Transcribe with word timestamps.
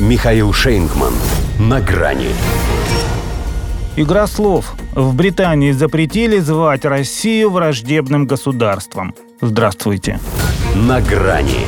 Михаил 0.00 0.52
Шейнгман. 0.52 1.12
На 1.60 1.80
грани. 1.80 2.30
Игра 3.94 4.26
слов. 4.26 4.74
В 4.92 5.14
Британии 5.14 5.70
запретили 5.70 6.38
звать 6.38 6.84
Россию 6.84 7.50
враждебным 7.50 8.26
государством. 8.26 9.14
Здравствуйте. 9.40 10.18
На 10.74 11.00
грани. 11.00 11.60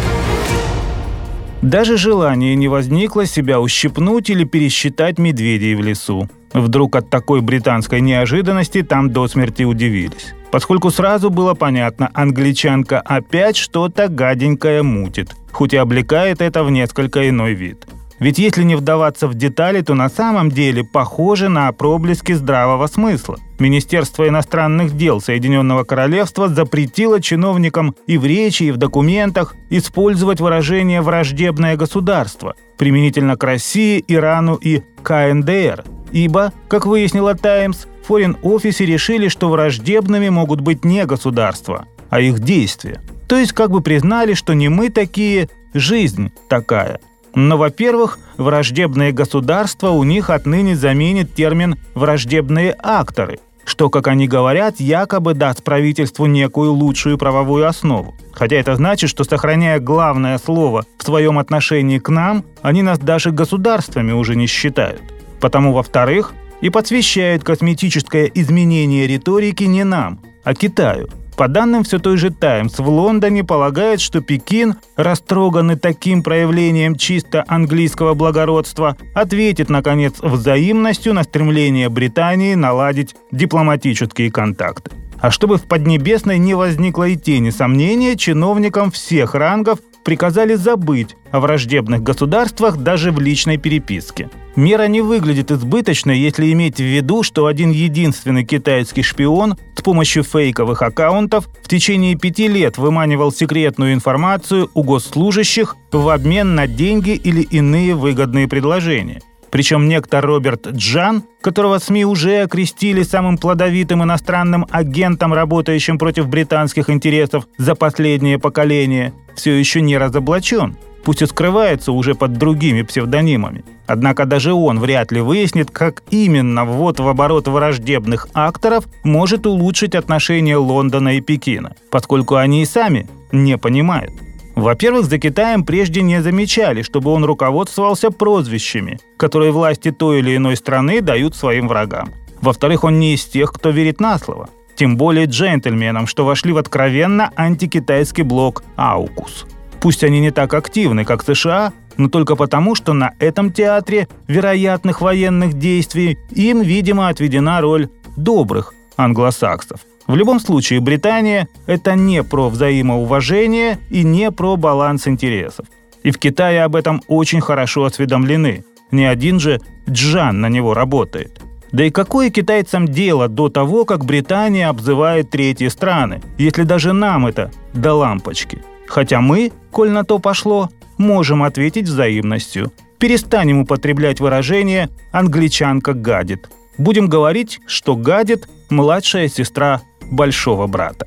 Даже 1.62 1.96
желания 1.96 2.56
не 2.56 2.66
возникло 2.66 3.26
себя 3.26 3.60
ущипнуть 3.60 4.28
или 4.28 4.42
пересчитать 4.42 5.18
медведей 5.18 5.76
в 5.76 5.80
лесу. 5.82 6.28
Вдруг 6.52 6.96
от 6.96 7.08
такой 7.08 7.42
британской 7.42 8.00
неожиданности 8.00 8.82
там 8.82 9.12
до 9.12 9.28
смерти 9.28 9.62
удивились. 9.62 10.34
Поскольку 10.50 10.90
сразу 10.90 11.30
было 11.30 11.54
понятно, 11.54 12.10
англичанка 12.12 13.00
опять 13.00 13.56
что-то 13.56 14.08
гаденькое 14.08 14.82
мутит, 14.82 15.36
хоть 15.52 15.74
и 15.74 15.76
облекает 15.76 16.40
это 16.40 16.64
в 16.64 16.72
несколько 16.72 17.28
иной 17.28 17.54
вид. 17.54 17.86
Ведь 18.18 18.38
если 18.38 18.62
не 18.62 18.76
вдаваться 18.76 19.28
в 19.28 19.34
детали, 19.34 19.82
то 19.82 19.94
на 19.94 20.08
самом 20.08 20.50
деле 20.50 20.84
похоже 20.84 21.48
на 21.48 21.70
проблески 21.72 22.32
здравого 22.32 22.86
смысла. 22.86 23.36
Министерство 23.58 24.26
иностранных 24.26 24.96
дел 24.96 25.20
Соединенного 25.20 25.84
Королевства 25.84 26.48
запретило 26.48 27.20
чиновникам 27.20 27.94
и 28.06 28.16
в 28.16 28.24
речи, 28.24 28.64
и 28.64 28.72
в 28.72 28.78
документах 28.78 29.54
использовать 29.70 30.40
выражение 30.40 31.02
«враждебное 31.02 31.76
государство» 31.76 32.54
применительно 32.78 33.36
к 33.36 33.44
России, 33.44 34.04
Ирану 34.06 34.54
и 34.54 34.82
КНДР, 35.02 35.84
ибо, 36.12 36.52
как 36.68 36.86
выяснила 36.86 37.34
«Таймс», 37.34 37.86
в 38.02 38.06
форин-офисе 38.06 38.86
решили, 38.86 39.28
что 39.28 39.48
враждебными 39.48 40.28
могут 40.28 40.60
быть 40.60 40.84
не 40.84 41.04
государства, 41.06 41.86
а 42.08 42.20
их 42.20 42.38
действия. 42.38 43.00
То 43.28 43.36
есть 43.36 43.52
как 43.52 43.70
бы 43.70 43.80
признали, 43.80 44.34
что 44.34 44.52
не 44.54 44.68
мы 44.68 44.90
такие, 44.90 45.48
жизнь 45.74 46.32
такая– 46.48 47.00
но, 47.34 47.56
во-первых, 47.56 48.18
враждебные 48.36 49.12
государства 49.12 49.90
у 49.90 50.04
них 50.04 50.30
отныне 50.30 50.74
заменит 50.76 51.34
термин 51.34 51.76
«враждебные 51.94 52.74
акторы», 52.78 53.40
что, 53.64 53.90
как 53.90 54.06
они 54.06 54.28
говорят, 54.28 54.80
якобы 54.80 55.34
даст 55.34 55.62
правительству 55.62 56.26
некую 56.26 56.72
лучшую 56.72 57.18
правовую 57.18 57.66
основу. 57.66 58.14
Хотя 58.32 58.56
это 58.56 58.76
значит, 58.76 59.10
что 59.10 59.24
сохраняя 59.24 59.80
главное 59.80 60.38
слово 60.38 60.84
в 60.98 61.02
своем 61.02 61.38
отношении 61.38 61.98
к 61.98 62.08
нам, 62.08 62.44
они 62.62 62.82
нас 62.82 62.98
даже 62.98 63.32
государствами 63.32 64.12
уже 64.12 64.36
не 64.36 64.46
считают. 64.46 65.02
Потому, 65.40 65.72
во-вторых, 65.72 66.32
и 66.60 66.70
подсвещают 66.70 67.44
косметическое 67.44 68.30
изменение 68.32 69.06
риторики 69.06 69.64
не 69.64 69.84
нам, 69.84 70.20
а 70.44 70.54
Китаю– 70.54 71.08
по 71.36 71.48
данным 71.48 71.84
все 71.84 71.98
той 71.98 72.16
же 72.16 72.30
«Таймс», 72.30 72.78
в 72.78 72.88
Лондоне 72.88 73.44
полагают, 73.44 74.00
что 74.00 74.20
Пекин, 74.20 74.76
растроганный 74.96 75.76
таким 75.76 76.22
проявлением 76.22 76.96
чисто 76.96 77.44
английского 77.46 78.14
благородства, 78.14 78.96
ответит, 79.14 79.68
наконец, 79.68 80.14
взаимностью 80.20 81.12
на 81.12 81.24
стремление 81.24 81.88
Британии 81.88 82.54
наладить 82.54 83.14
дипломатические 83.32 84.30
контакты. 84.30 84.90
А 85.20 85.30
чтобы 85.30 85.56
в 85.56 85.62
Поднебесной 85.64 86.38
не 86.38 86.54
возникло 86.54 87.04
и 87.08 87.16
тени 87.16 87.50
сомнения, 87.50 88.16
чиновникам 88.16 88.90
всех 88.90 89.34
рангов 89.34 89.78
приказали 90.04 90.54
забыть 90.54 91.16
о 91.32 91.40
враждебных 91.40 92.02
государствах 92.02 92.76
даже 92.76 93.10
в 93.10 93.20
личной 93.20 93.56
переписке. 93.56 94.30
Мера 94.56 94.88
не 94.88 95.02
выглядит 95.02 95.50
избыточной, 95.50 96.18
если 96.18 96.50
иметь 96.50 96.78
в 96.78 96.84
виду, 96.84 97.22
что 97.22 97.44
один 97.44 97.72
единственный 97.72 98.42
китайский 98.42 99.02
шпион 99.02 99.56
с 99.76 99.82
помощью 99.82 100.24
фейковых 100.24 100.80
аккаунтов 100.80 101.48
в 101.62 101.68
течение 101.68 102.16
пяти 102.16 102.48
лет 102.48 102.78
выманивал 102.78 103.32
секретную 103.32 103.92
информацию 103.92 104.70
у 104.72 104.82
госслужащих 104.82 105.76
в 105.92 106.08
обмен 106.08 106.54
на 106.54 106.66
деньги 106.66 107.10
или 107.10 107.42
иные 107.42 107.94
выгодные 107.94 108.48
предложения. 108.48 109.20
Причем 109.50 109.88
некто 109.88 110.22
Роберт 110.22 110.68
Джан, 110.68 111.24
которого 111.42 111.78
СМИ 111.78 112.06
уже 112.06 112.42
окрестили 112.42 113.02
самым 113.02 113.36
плодовитым 113.36 114.02
иностранным 114.02 114.66
агентом, 114.70 115.34
работающим 115.34 115.98
против 115.98 116.28
британских 116.28 116.88
интересов 116.88 117.46
за 117.58 117.74
последнее 117.74 118.38
поколение, 118.38 119.12
все 119.34 119.52
еще 119.52 119.82
не 119.82 119.98
разоблачен, 119.98 120.76
пусть 121.06 121.22
и 121.22 121.26
скрывается 121.26 121.92
уже 121.92 122.16
под 122.16 122.32
другими 122.32 122.82
псевдонимами. 122.82 123.64
Однако 123.86 124.24
даже 124.24 124.52
он 124.52 124.80
вряд 124.80 125.12
ли 125.12 125.20
выяснит, 125.20 125.70
как 125.70 126.02
именно 126.10 126.64
ввод 126.64 126.98
в 126.98 127.06
оборот 127.06 127.46
враждебных 127.46 128.26
акторов 128.34 128.86
может 129.04 129.46
улучшить 129.46 129.94
отношения 129.94 130.56
Лондона 130.56 131.16
и 131.16 131.20
Пекина, 131.20 131.76
поскольку 131.92 132.34
они 132.34 132.62
и 132.62 132.66
сами 132.66 133.08
не 133.30 133.56
понимают. 133.56 134.10
Во-первых, 134.56 135.04
за 135.06 135.20
Китаем 135.20 135.64
прежде 135.64 136.02
не 136.02 136.20
замечали, 136.20 136.82
чтобы 136.82 137.12
он 137.12 137.24
руководствовался 137.24 138.10
прозвищами, 138.10 138.98
которые 139.16 139.52
власти 139.52 139.92
той 139.92 140.18
или 140.18 140.34
иной 140.34 140.56
страны 140.56 141.02
дают 141.02 141.36
своим 141.36 141.68
врагам. 141.68 142.08
Во-вторых, 142.40 142.82
он 142.82 142.98
не 142.98 143.14
из 143.14 143.24
тех, 143.24 143.52
кто 143.52 143.70
верит 143.70 144.00
на 144.00 144.18
слово. 144.18 144.48
Тем 144.74 144.96
более 144.96 145.26
джентльменам, 145.26 146.08
что 146.08 146.24
вошли 146.24 146.50
в 146.52 146.58
откровенно 146.58 147.30
антикитайский 147.36 148.24
блок 148.24 148.64
«Аукус». 148.74 149.46
Пусть 149.80 150.04
они 150.04 150.20
не 150.20 150.30
так 150.30 150.54
активны, 150.54 151.04
как 151.04 151.22
США, 151.22 151.72
но 151.96 152.08
только 152.08 152.36
потому, 152.36 152.74
что 152.74 152.92
на 152.92 153.12
этом 153.18 153.52
театре 153.52 154.08
вероятных 154.28 155.00
военных 155.00 155.54
действий 155.54 156.18
им, 156.30 156.60
видимо, 156.60 157.08
отведена 157.08 157.60
роль 157.60 157.88
добрых 158.16 158.74
англосаксов– 158.96 159.80
в 160.06 160.14
любом 160.14 160.38
случае, 160.38 160.80
Британия– 160.80 161.48
это 161.66 161.96
не 161.96 162.22
про 162.22 162.48
взаимоуважение 162.48 163.78
и 163.90 164.04
не 164.04 164.30
про 164.30 164.56
баланс 164.56 165.08
интересов. 165.08 165.66
И 166.04 166.12
в 166.12 166.18
Китае 166.18 166.62
об 166.62 166.76
этом 166.76 167.02
очень 167.08 167.40
хорошо 167.40 167.84
осведомлены. 167.84 168.64
Не 168.92 169.04
один 169.04 169.40
же 169.40 169.60
Джан 169.90 170.40
на 170.40 170.48
него 170.48 170.74
работает. 170.74 171.40
Да 171.72 171.84
и 171.84 171.90
какое 171.90 172.30
китайцам 172.30 172.86
дело 172.86 173.26
до 173.26 173.48
того, 173.48 173.84
как 173.84 174.04
Британия 174.04 174.68
обзывает 174.68 175.30
третьи 175.30 175.66
страны, 175.66 176.22
если 176.38 176.62
даже 176.62 176.92
нам 176.92 177.26
это 177.26 177.50
до 177.74 177.94
лампочки? 177.94 178.62
Хотя 178.86 179.20
мы, 179.20 179.52
коль 179.70 179.90
на 179.90 180.04
то 180.04 180.18
пошло, 180.18 180.70
можем 180.98 181.42
ответить 181.42 181.88
взаимностью. 181.88 182.72
Перестанем 182.98 183.60
употреблять 183.60 184.20
выражение 184.20 184.88
«англичанка 185.12 185.92
гадит». 185.92 186.48
Будем 186.78 187.08
говорить, 187.08 187.60
что 187.66 187.96
гадит 187.96 188.48
младшая 188.70 189.28
сестра 189.28 189.80
большого 190.10 190.66
брата. 190.66 191.06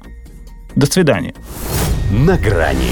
До 0.76 0.86
свидания. 0.86 1.36
На 2.12 2.38
грани 2.38 2.92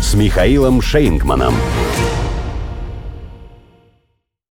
с 0.00 0.14
Михаилом 0.14 0.80
Шейнгманом. 0.80 1.54